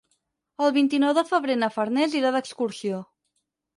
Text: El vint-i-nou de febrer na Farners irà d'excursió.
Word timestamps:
El 0.67 0.71
vint-i-nou 0.77 1.13
de 1.19 1.25
febrer 1.33 1.57
na 1.65 1.71
Farners 1.75 2.17
irà 2.21 2.33
d'excursió. 2.37 3.03